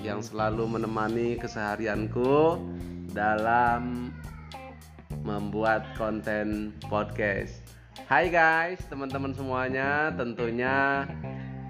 yang 0.03 0.19
selalu 0.19 0.67
menemani 0.67 1.39
keseharianku 1.39 2.59
dalam 3.15 4.11
membuat 5.23 5.87
konten 5.95 6.75
podcast. 6.91 7.63
Hai 8.11 8.27
guys, 8.27 8.83
teman-teman 8.91 9.31
semuanya, 9.31 10.11
tentunya 10.11 11.07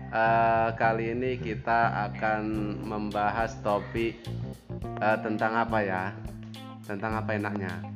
uh, 0.10 0.74
kali 0.74 1.14
ini 1.14 1.38
kita 1.38 2.10
akan 2.10 2.42
membahas 2.90 3.54
topik 3.62 4.18
uh, 4.98 5.22
tentang 5.22 5.62
apa 5.62 5.78
ya? 5.86 6.04
Tentang 6.90 7.22
apa 7.22 7.38
enaknya? 7.38 7.95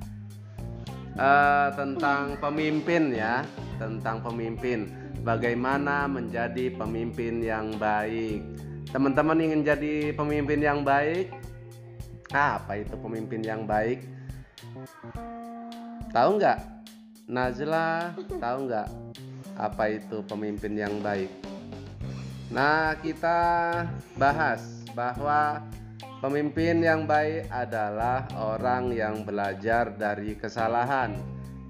Uh, 1.19 1.67
tentang 1.75 2.39
pemimpin 2.39 3.11
ya, 3.11 3.43
tentang 3.75 4.23
pemimpin. 4.23 4.87
Bagaimana 5.19 6.07
menjadi 6.07 6.71
pemimpin 6.71 7.43
yang 7.43 7.75
baik? 7.75 8.39
Teman-teman 8.87 9.35
ingin 9.43 9.67
jadi 9.67 10.15
pemimpin 10.15 10.63
yang 10.63 10.79
baik? 10.79 11.27
Apa 12.31 12.79
itu 12.79 12.95
pemimpin 12.95 13.43
yang 13.43 13.67
baik? 13.67 14.07
Tahu 16.15 16.39
nggak? 16.39 16.59
Najla 17.27 18.15
tahu 18.39 18.57
nggak 18.71 18.87
apa 19.59 19.83
itu 19.91 20.23
pemimpin 20.23 20.73
yang 20.79 21.03
baik? 21.03 21.29
Nah 22.47 22.95
kita 22.97 23.37
bahas 24.15 24.87
bahwa 24.95 25.61
pemimpin 26.19 26.83
yang 26.83 27.07
baik 27.07 27.47
adalah 27.47 28.27
orang 28.35 28.91
yang 28.91 29.23
belajar 29.23 29.95
dari 29.95 30.35
kesalahan 30.35 31.15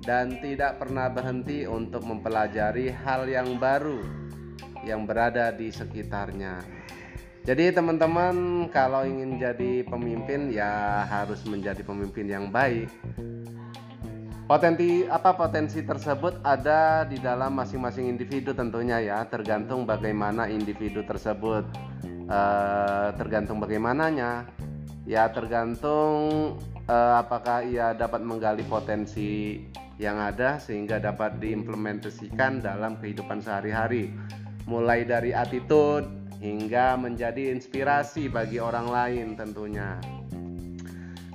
dan 0.01 0.41
tidak 0.41 0.81
pernah 0.81 1.05
berhenti 1.05 1.69
untuk 1.69 2.01
mempelajari 2.01 2.89
hal 2.89 3.29
yang 3.29 3.61
baru 3.61 4.01
yang 4.81 5.05
berada 5.05 5.53
di 5.53 5.69
sekitarnya. 5.69 6.65
Jadi 7.45 7.71
teman-teman 7.71 8.67
kalau 8.73 9.05
ingin 9.05 9.37
jadi 9.37 9.85
pemimpin 9.85 10.49
ya 10.49 11.05
harus 11.05 11.45
menjadi 11.45 11.85
pemimpin 11.85 12.25
yang 12.25 12.49
baik. 12.49 12.89
Potensi 14.49 15.05
apa 15.05 15.37
potensi 15.37 15.85
tersebut 15.85 16.41
ada 16.41 17.05
di 17.05 17.21
dalam 17.21 17.53
masing-masing 17.53 18.09
individu 18.09 18.49
tentunya 18.49 18.97
ya, 18.97 19.21
tergantung 19.29 19.85
bagaimana 19.85 20.49
individu 20.49 21.05
tersebut 21.05 21.69
uh, 22.29 23.11
tergantung 23.17 23.57
bagaimananya. 23.59 24.47
Ya 25.09 25.25
tergantung 25.33 26.55
uh, 26.85 27.13
apakah 27.17 27.65
ia 27.65 27.97
dapat 27.97 28.21
menggali 28.21 28.61
potensi 28.69 29.65
yang 29.99 30.21
ada 30.21 30.61
sehingga 30.61 31.01
dapat 31.01 31.41
diimplementasikan 31.41 32.61
dalam 32.61 32.95
kehidupan 33.01 33.41
sehari-hari. 33.43 34.13
Mulai 34.69 35.03
dari 35.03 35.33
attitude, 35.33 36.19
hingga 36.39 36.95
menjadi 36.95 37.51
inspirasi 37.51 38.31
bagi 38.31 38.63
orang 38.63 38.87
lain 38.87 39.27
tentunya. 39.35 39.99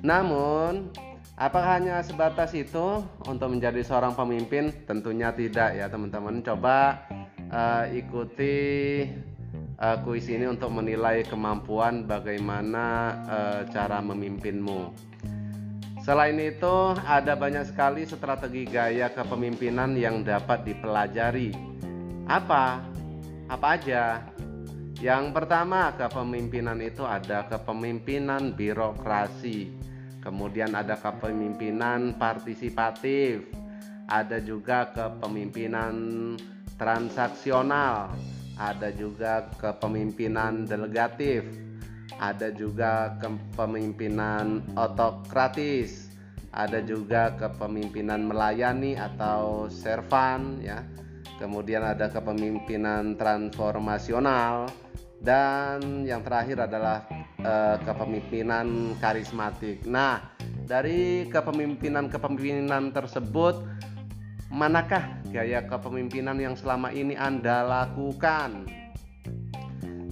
Namun, 0.00 0.92
apakah 1.36 1.80
hanya 1.80 2.00
sebatas 2.00 2.56
itu 2.56 3.04
untuk 3.28 3.52
menjadi 3.52 3.84
seorang 3.84 4.16
pemimpin? 4.16 4.72
Tentunya 4.88 5.32
tidak 5.32 5.76
ya, 5.76 5.88
teman-teman. 5.88 6.40
Coba 6.40 7.04
uh, 7.52 7.84
ikuti 7.92 8.56
uh, 9.78 9.96
kuis 10.02 10.30
ini 10.30 10.46
untuk 10.46 10.70
menilai 10.70 11.26
kemampuan 11.26 12.06
bagaimana 12.06 12.86
uh, 13.26 13.60
cara 13.70 13.98
memimpinmu. 14.04 14.94
Selain 16.04 16.36
itu, 16.36 16.92
ada 17.08 17.32
banyak 17.32 17.64
sekali 17.64 18.04
strategi 18.04 18.68
gaya 18.68 19.08
kepemimpinan 19.08 19.96
yang 19.96 20.20
dapat 20.20 20.68
dipelajari. 20.68 21.56
Apa? 22.28 22.84
Apa 23.48 23.66
aja? 23.80 24.20
Yang 25.00 25.32
pertama, 25.32 25.96
kepemimpinan 25.96 26.76
itu 26.84 27.08
ada 27.08 27.48
kepemimpinan 27.48 28.52
birokrasi, 28.52 29.72
kemudian 30.20 30.76
ada 30.76 30.96
kepemimpinan 31.00 32.20
partisipatif, 32.20 33.48
ada 34.04 34.40
juga 34.44 34.92
kepemimpinan 34.92 35.92
transaksional, 36.76 38.12
ada 38.58 38.94
juga 38.94 39.50
kepemimpinan 39.58 40.66
delegatif, 40.68 41.42
ada 42.20 42.54
juga 42.54 43.18
kepemimpinan 43.18 44.62
otokratis, 44.78 46.12
ada 46.54 46.78
juga 46.82 47.34
kepemimpinan 47.34 48.30
melayani 48.30 48.94
atau 48.94 49.66
servan 49.66 50.62
ya. 50.62 50.86
Kemudian 51.34 51.82
ada 51.82 52.06
kepemimpinan 52.06 53.18
transformasional, 53.18 54.70
dan 55.24 56.04
yang 56.04 56.20
terakhir 56.20 56.68
adalah 56.68 57.08
uh, 57.40 57.80
kepemimpinan 57.80 58.92
karismatik. 59.00 59.80
Nah, 59.88 60.20
dari 60.68 61.24
kepemimpinan-kepemimpinan 61.32 62.92
tersebut 62.92 63.64
manakah 64.52 65.23
gaya 65.34 65.66
kepemimpinan 65.66 66.38
yang 66.38 66.54
selama 66.54 66.94
ini 66.94 67.18
Anda 67.18 67.66
lakukan? 67.66 68.70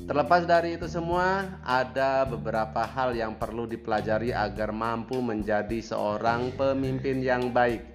Terlepas 0.02 0.50
dari 0.50 0.74
itu 0.74 0.90
semua, 0.90 1.46
ada 1.62 2.26
beberapa 2.26 2.82
hal 2.82 3.14
yang 3.14 3.38
perlu 3.38 3.70
dipelajari 3.70 4.34
agar 4.34 4.74
mampu 4.74 5.22
menjadi 5.22 5.78
seorang 5.78 6.50
pemimpin 6.58 7.22
yang 7.22 7.54
baik. 7.54 7.86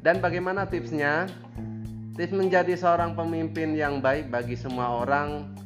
Dan 0.00 0.24
bagaimana 0.24 0.64
tipsnya? 0.64 1.28
Tips 2.16 2.32
menjadi 2.32 2.72
seorang 2.72 3.12
pemimpin 3.12 3.76
yang 3.76 4.00
baik 4.00 4.32
bagi 4.32 4.56
semua 4.56 5.04
orang 5.04 5.59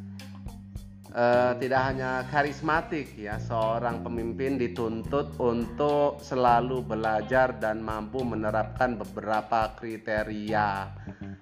uh, 1.14 1.54
tidak 1.56 1.80
hanya 1.88 2.26
karismatik 2.28 3.14
ya 3.14 3.38
seorang 3.38 4.02
pemimpin 4.02 4.58
dituntut 4.58 5.38
untuk 5.38 6.20
selalu 6.20 6.82
belajar 6.82 7.56
dan 7.62 7.80
mampu 7.80 8.26
menerapkan 8.26 8.98
beberapa 8.98 9.72
kriteria 9.78 10.68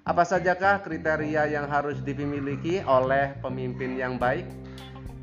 apa 0.05 0.23
sajakah 0.23 0.85
kriteria 0.85 1.49
yang 1.49 1.67
harus 1.67 1.99
dimiliki 2.05 2.79
oleh 2.85 3.33
pemimpin 3.41 3.97
yang 3.97 4.15
baik 4.21 4.45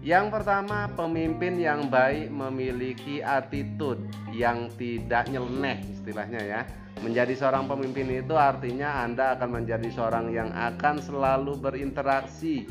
yang 0.01 0.33
pertama, 0.33 0.89
pemimpin 0.97 1.61
yang 1.61 1.93
baik 1.93 2.33
memiliki 2.33 3.21
attitude 3.21 4.01
yang 4.33 4.73
tidak 4.81 5.29
nyeleneh 5.29 5.77
istilahnya 5.93 6.41
ya. 6.41 6.61
Menjadi 7.05 7.37
seorang 7.37 7.69
pemimpin 7.69 8.09
itu 8.09 8.33
artinya 8.33 9.05
Anda 9.05 9.37
akan 9.37 9.61
menjadi 9.61 9.93
seorang 9.93 10.33
yang 10.33 10.57
akan 10.57 11.05
selalu 11.05 11.53
berinteraksi 11.61 12.65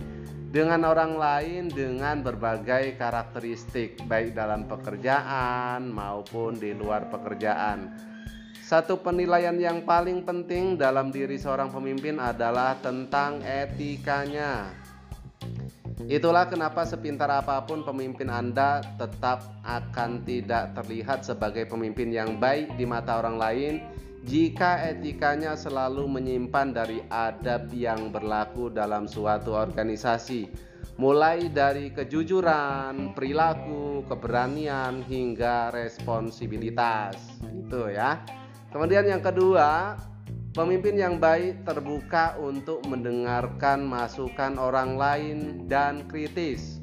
dengan 0.49 0.81
orang 0.81 1.13
lain 1.13 1.69
dengan 1.69 2.25
berbagai 2.25 2.97
karakteristik 2.97 4.01
baik 4.09 4.33
dalam 4.33 4.65
pekerjaan 4.65 5.93
maupun 5.93 6.57
di 6.57 6.73
luar 6.73 7.05
pekerjaan. 7.13 7.93
Satu 8.65 9.01
penilaian 9.01 9.53
yang 9.57 9.85
paling 9.85 10.25
penting 10.25 10.77
dalam 10.77 11.13
diri 11.13 11.38
seorang 11.38 11.69
pemimpin 11.69 12.17
adalah 12.17 12.77
tentang 12.81 13.41
etikanya. 13.45 14.73
Itulah 16.09 16.49
kenapa 16.49 16.85
sepintar 16.85 17.29
apa 17.29 17.62
pun 17.65 17.85
pemimpin 17.85 18.29
Anda 18.29 18.81
tetap 18.97 19.45
akan 19.62 20.25
tidak 20.25 20.73
terlihat 20.73 21.25
sebagai 21.25 21.69
pemimpin 21.69 22.09
yang 22.09 22.41
baik 22.41 22.73
di 22.73 22.85
mata 22.89 23.21
orang 23.21 23.38
lain 23.38 23.73
jika 24.27 24.84
etikanya 24.84 25.55
selalu 25.55 26.03
menyimpan 26.08 26.75
dari 26.75 26.99
adab 27.08 27.71
yang 27.71 28.12
berlaku 28.12 28.67
dalam 28.67 29.08
suatu 29.08 29.55
organisasi, 29.55 30.51
mulai 30.99 31.47
dari 31.47 31.95
kejujuran, 31.95 33.15
perilaku, 33.15 34.03
keberanian 34.12 34.99
hingga 35.08 35.71
responsibilitas. 35.71 37.15
Itu 37.47 37.88
ya. 37.88 38.19
Kemudian 38.69 39.08
yang 39.08 39.23
kedua, 39.23 39.95
pemimpin 40.51 40.99
yang 40.99 41.15
baik 41.17 41.63
terbuka 41.63 42.36
untuk 42.38 42.84
mendengarkan 42.86 43.88
masukan 43.88 44.60
orang 44.60 44.99
lain 44.99 45.38
dan 45.71 46.03
kritis. 46.12 46.79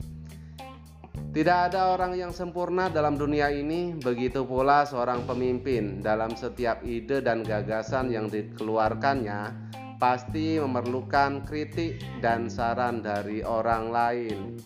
Tidak 1.36 1.68
ada 1.68 1.92
orang 1.92 2.16
yang 2.16 2.32
sempurna 2.32 2.88
dalam 2.88 3.20
dunia 3.20 3.52
ini, 3.52 3.92
begitu 3.92 4.48
pula 4.48 4.88
seorang 4.88 5.28
pemimpin 5.28 6.00
dalam 6.00 6.32
setiap 6.32 6.80
ide 6.80 7.20
dan 7.20 7.44
gagasan 7.44 8.08
yang 8.08 8.32
dikeluarkannya 8.32 9.52
pasti 10.00 10.56
memerlukan 10.56 11.44
kritik 11.44 12.00
dan 12.24 12.48
saran 12.48 13.04
dari 13.04 13.44
orang 13.44 13.92
lain. 13.92 14.56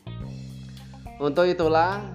Untuk 1.18 1.50
itulah, 1.50 2.06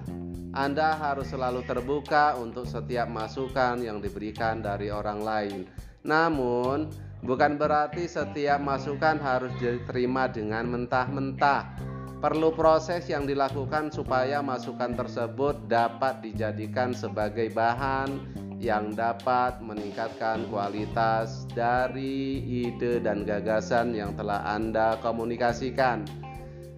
Anda 0.56 0.96
harus 0.96 1.28
selalu 1.28 1.60
terbuka 1.68 2.40
untuk 2.40 2.64
setiap 2.64 3.12
masukan 3.12 3.84
yang 3.84 4.00
diberikan 4.00 4.64
dari 4.64 4.88
orang 4.88 5.20
lain. 5.20 5.68
Namun, 6.00 7.04
Bukan 7.26 7.56
berarti 7.58 8.06
setiap 8.06 8.60
masukan 8.62 9.16
harus 9.18 9.50
diterima 9.56 10.28
dengan 10.30 10.68
mentah-mentah. 10.68 11.95
Perlu 12.16 12.48
proses 12.56 13.04
yang 13.12 13.28
dilakukan 13.28 13.92
supaya 13.92 14.40
masukan 14.40 14.96
tersebut 14.96 15.68
dapat 15.68 16.24
dijadikan 16.24 16.96
sebagai 16.96 17.52
bahan 17.52 18.08
yang 18.56 18.96
dapat 18.96 19.60
meningkatkan 19.60 20.48
kualitas 20.48 21.44
dari 21.52 22.40
ide 22.40 23.04
dan 23.04 23.28
gagasan 23.28 23.92
yang 23.92 24.16
telah 24.16 24.40
Anda 24.48 24.96
komunikasikan. 25.04 26.08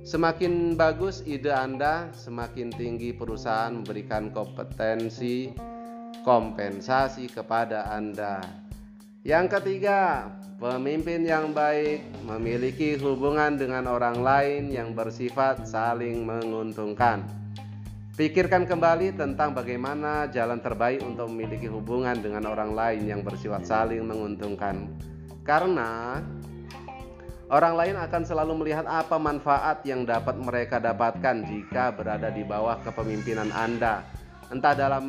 Semakin 0.02 0.74
bagus 0.74 1.22
ide 1.22 1.54
Anda, 1.54 2.10
semakin 2.18 2.74
tinggi 2.74 3.14
perusahaan 3.14 3.70
memberikan 3.70 4.34
kompetensi 4.34 5.54
kompensasi 6.26 7.30
kepada 7.30 7.94
Anda. 7.94 8.42
Yang 9.22 9.60
ketiga, 9.60 10.26
pemimpin 10.58 11.22
yang 11.22 11.54
baik 11.54 12.02
memiliki 12.26 12.98
hubungan 12.98 13.54
dengan 13.54 13.86
orang 13.86 14.18
lain 14.18 14.74
yang 14.74 14.90
bersifat 14.90 15.62
saling 15.62 16.26
menguntungkan. 16.26 17.22
Pikirkan 18.18 18.66
kembali 18.66 19.14
tentang 19.14 19.54
bagaimana 19.54 20.26
jalan 20.26 20.58
terbaik 20.58 20.98
untuk 21.06 21.30
memiliki 21.30 21.70
hubungan 21.70 22.18
dengan 22.18 22.50
orang 22.50 22.74
lain 22.74 23.06
yang 23.06 23.22
bersifat 23.22 23.62
saling 23.62 24.02
menguntungkan. 24.02 24.90
Karena 25.46 26.18
orang 27.46 27.74
lain 27.78 27.94
akan 27.94 28.22
selalu 28.26 28.58
melihat 28.58 28.90
apa 28.90 29.14
manfaat 29.14 29.86
yang 29.86 30.02
dapat 30.02 30.34
mereka 30.42 30.82
dapatkan 30.82 31.46
jika 31.46 31.94
berada 31.94 32.34
di 32.34 32.42
bawah 32.42 32.82
kepemimpinan 32.82 33.54
Anda, 33.54 34.02
entah 34.50 34.74
dalam 34.74 35.06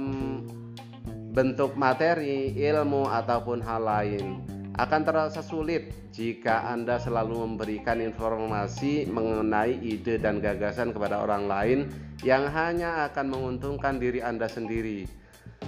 bentuk 1.34 1.74
materi, 1.74 2.54
ilmu, 2.54 3.10
ataupun 3.10 3.66
hal 3.66 3.82
lain. 3.82 4.59
Akan 4.80 5.04
terasa 5.04 5.44
sulit 5.44 5.92
jika 6.16 6.64
Anda 6.72 6.96
selalu 7.04 7.44
memberikan 7.44 8.00
informasi 8.00 9.12
mengenai 9.12 9.76
ide 9.76 10.16
dan 10.16 10.40
gagasan 10.40 10.96
kepada 10.96 11.20
orang 11.20 11.52
lain 11.52 11.80
yang 12.24 12.48
hanya 12.48 13.04
akan 13.12 13.28
menguntungkan 13.28 14.00
diri 14.00 14.24
Anda 14.24 14.48
sendiri. 14.48 15.04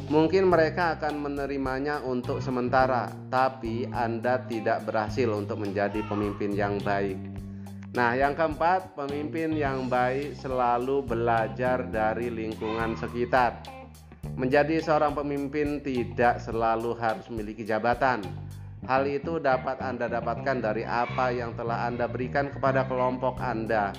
Mungkin 0.07 0.47
mereka 0.47 0.95
akan 0.95 1.27
menerimanya 1.27 1.99
untuk 2.07 2.39
sementara, 2.39 3.11
tapi 3.27 3.83
Anda 3.91 4.47
tidak 4.47 4.87
berhasil 4.87 5.27
untuk 5.27 5.59
menjadi 5.59 5.99
pemimpin 6.07 6.55
yang 6.55 6.79
baik. 6.79 7.19
Nah, 7.91 8.15
yang 8.15 8.31
keempat, 8.31 8.95
pemimpin 8.95 9.51
yang 9.59 9.91
baik 9.91 10.39
selalu 10.39 11.03
belajar 11.03 11.83
dari 11.83 12.31
lingkungan 12.31 12.95
sekitar. 12.95 13.59
Menjadi 14.39 14.79
seorang 14.79 15.11
pemimpin 15.11 15.83
tidak 15.83 16.39
selalu 16.39 16.95
harus 16.95 17.27
memiliki 17.27 17.67
jabatan. 17.67 18.23
Hal 18.89 19.05
itu 19.05 19.37
dapat 19.37 19.77
Anda 19.77 20.09
dapatkan 20.09 20.57
dari 20.57 20.81
apa 20.81 21.29
yang 21.29 21.53
telah 21.53 21.85
Anda 21.85 22.09
berikan 22.09 22.49
kepada 22.49 22.89
kelompok 22.89 23.37
Anda. 23.37 23.93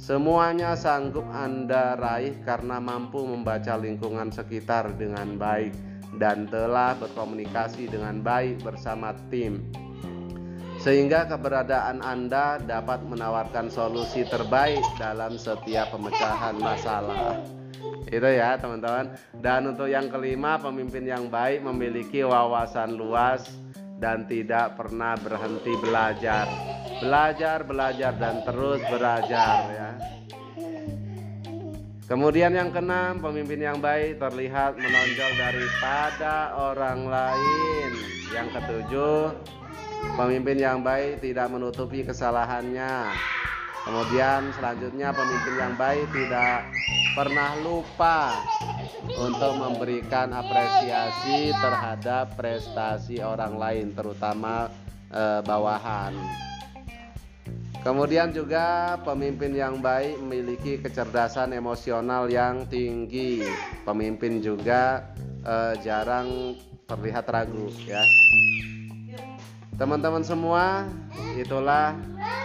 Semuanya 0.00 0.72
sanggup 0.72 1.28
Anda 1.28 2.00
raih 2.00 2.40
karena 2.42 2.80
mampu 2.80 3.20
membaca 3.22 3.76
lingkungan 3.76 4.32
sekitar 4.32 4.96
dengan 4.96 5.36
baik 5.36 5.76
dan 6.16 6.48
telah 6.48 6.96
berkomunikasi 6.96 7.92
dengan 7.92 8.24
baik 8.24 8.64
bersama 8.64 9.12
tim. 9.28 9.68
Sehingga 10.80 11.28
keberadaan 11.28 12.00
Anda 12.02 12.58
dapat 12.58 13.04
menawarkan 13.04 13.68
solusi 13.68 14.24
terbaik 14.26 14.82
dalam 14.96 15.36
setiap 15.36 15.92
pemecahan 15.94 16.56
masalah 16.58 17.38
itu 18.12 18.28
ya 18.28 18.60
teman-teman 18.60 19.16
dan 19.40 19.72
untuk 19.72 19.88
yang 19.88 20.12
kelima 20.12 20.60
pemimpin 20.60 21.08
yang 21.08 21.32
baik 21.32 21.64
memiliki 21.64 22.20
wawasan 22.20 22.92
luas 22.92 23.48
dan 24.02 24.26
tidak 24.26 24.74
pernah 24.74 25.14
berhenti 25.14 25.78
belajar 25.78 26.50
belajar 26.98 27.62
belajar 27.62 28.12
dan 28.18 28.42
terus 28.42 28.82
belajar 28.90 29.56
ya 29.70 29.90
Kemudian 32.02 32.52
yang 32.52 32.68
keenam, 32.68 33.24
pemimpin 33.24 33.56
yang 33.56 33.80
baik 33.80 34.20
terlihat 34.20 34.76
menonjol 34.76 35.32
daripada 35.32 36.52
orang 36.60 37.08
lain. 37.08 37.90
Yang 38.28 38.48
ketujuh, 38.60 39.32
pemimpin 40.20 40.60
yang 40.60 40.84
baik 40.84 41.24
tidak 41.24 41.48
menutupi 41.48 42.04
kesalahannya. 42.04 43.16
Kemudian 43.88 44.52
selanjutnya 44.52 45.08
pemimpin 45.16 45.54
yang 45.56 45.74
baik 45.80 46.04
tidak 46.12 46.68
pernah 47.16 47.56
lupa 47.64 48.44
untuk 49.02 49.52
memberikan 49.58 50.30
apresiasi 50.32 51.50
terhadap 51.52 52.36
prestasi 52.38 53.20
orang 53.20 53.58
lain 53.58 53.86
terutama 53.96 54.70
eh, 55.10 55.40
bawahan. 55.44 56.14
Kemudian 57.82 58.30
juga 58.30 58.94
pemimpin 59.02 59.58
yang 59.58 59.82
baik 59.82 60.14
memiliki 60.22 60.78
kecerdasan 60.78 61.50
emosional 61.50 62.30
yang 62.30 62.62
tinggi. 62.70 63.42
Pemimpin 63.82 64.38
juga 64.38 65.10
eh, 65.42 65.74
jarang 65.82 66.54
terlihat 66.86 67.26
ragu 67.32 67.72
ya. 67.82 68.06
Teman-teman 69.80 70.22
semua, 70.22 70.86
itulah 71.34 71.96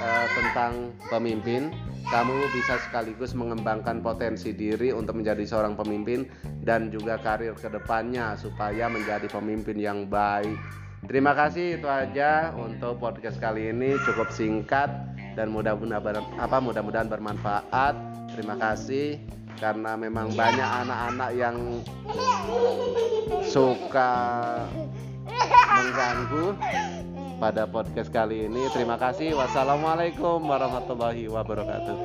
uh, 0.01 0.27
tentang 0.31 0.95
pemimpin. 1.11 1.69
Kamu 2.07 2.47
bisa 2.55 2.79
sekaligus 2.87 3.35
mengembangkan 3.35 3.99
potensi 3.99 4.55
diri 4.55 4.95
untuk 4.95 5.19
menjadi 5.19 5.43
seorang 5.43 5.75
pemimpin 5.75 6.23
dan 6.63 6.87
juga 6.87 7.19
karir 7.19 7.51
ke 7.51 7.67
depannya 7.67 8.39
supaya 8.39 8.87
menjadi 8.87 9.27
pemimpin 9.27 9.75
yang 9.75 10.07
baik. 10.07 10.55
Terima 11.03 11.35
kasih 11.35 11.77
itu 11.77 11.87
aja 11.87 12.55
untuk 12.55 13.03
podcast 13.03 13.37
kali 13.43 13.75
ini 13.75 13.99
cukup 14.07 14.31
singkat 14.31 14.87
dan 15.35 15.51
mudah-mudahan 15.51 16.23
apa 16.39 16.57
mudah-mudahan 16.63 17.11
bermanfaat. 17.11 17.95
Terima 18.31 18.55
kasih 18.55 19.19
karena 19.59 19.99
memang 19.99 20.31
banyak 20.31 20.69
anak-anak 20.87 21.29
yang 21.35 21.57
suka 23.45 24.13
mengganggu 25.75 26.45
pada 27.37 27.69
podcast 27.69 28.09
kali 28.09 28.49
ini. 28.49 28.65
Terima 28.73 28.97
kasih. 28.97 29.37
Wassalamualaikum 29.37 30.41
warahmatullahi 30.41 31.29
wabarakatuh. 31.29 31.97